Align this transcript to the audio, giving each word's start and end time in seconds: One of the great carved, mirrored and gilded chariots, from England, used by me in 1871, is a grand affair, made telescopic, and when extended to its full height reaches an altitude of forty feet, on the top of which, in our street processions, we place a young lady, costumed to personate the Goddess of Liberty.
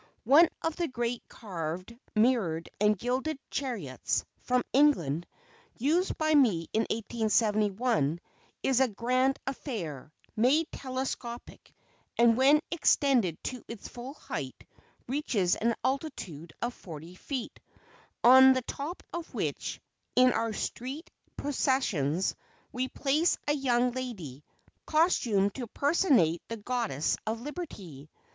One 0.23 0.49
of 0.63 0.77
the 0.77 0.87
great 0.87 1.21
carved, 1.29 1.95
mirrored 2.15 2.69
and 2.79 2.97
gilded 2.97 3.37
chariots, 3.51 4.25
from 4.39 4.63
England, 4.73 5.27
used 5.77 6.17
by 6.17 6.33
me 6.33 6.67
in 6.73 6.87
1871, 6.89 8.19
is 8.63 8.79
a 8.79 8.87
grand 8.87 9.37
affair, 9.45 10.11
made 10.35 10.71
telescopic, 10.71 11.71
and 12.17 12.35
when 12.35 12.61
extended 12.71 13.37
to 13.43 13.63
its 13.67 13.87
full 13.87 14.15
height 14.15 14.65
reaches 15.07 15.55
an 15.55 15.75
altitude 15.83 16.51
of 16.63 16.73
forty 16.73 17.13
feet, 17.13 17.59
on 18.23 18.53
the 18.53 18.63
top 18.63 19.03
of 19.13 19.31
which, 19.35 19.79
in 20.15 20.33
our 20.33 20.51
street 20.51 21.11
processions, 21.37 22.35
we 22.71 22.87
place 22.87 23.37
a 23.47 23.53
young 23.53 23.91
lady, 23.91 24.43
costumed 24.87 25.53
to 25.53 25.67
personate 25.67 26.41
the 26.47 26.57
Goddess 26.57 27.17
of 27.27 27.41
Liberty. 27.41 28.09